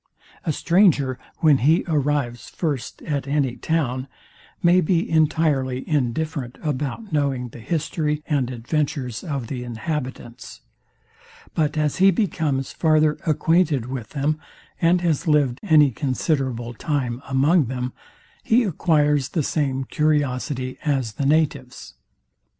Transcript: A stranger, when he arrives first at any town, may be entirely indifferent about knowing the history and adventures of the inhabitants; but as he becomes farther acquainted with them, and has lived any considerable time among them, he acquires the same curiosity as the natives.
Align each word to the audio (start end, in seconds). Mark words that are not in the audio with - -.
A 0.47 0.51
stranger, 0.51 1.19
when 1.41 1.59
he 1.59 1.83
arrives 1.87 2.49
first 2.49 3.03
at 3.03 3.27
any 3.27 3.55
town, 3.55 4.07
may 4.63 4.81
be 4.81 5.07
entirely 5.07 5.87
indifferent 5.87 6.57
about 6.63 7.13
knowing 7.13 7.49
the 7.49 7.59
history 7.59 8.23
and 8.25 8.49
adventures 8.49 9.23
of 9.23 9.45
the 9.45 9.63
inhabitants; 9.63 10.61
but 11.53 11.77
as 11.77 11.97
he 11.97 12.09
becomes 12.09 12.71
farther 12.73 13.19
acquainted 13.27 13.85
with 13.85 14.09
them, 14.09 14.39
and 14.81 15.01
has 15.01 15.27
lived 15.27 15.59
any 15.61 15.91
considerable 15.91 16.73
time 16.73 17.21
among 17.29 17.65
them, 17.65 17.93
he 18.41 18.63
acquires 18.63 19.29
the 19.29 19.43
same 19.43 19.83
curiosity 19.83 20.79
as 20.83 21.11
the 21.13 21.27
natives. 21.27 21.93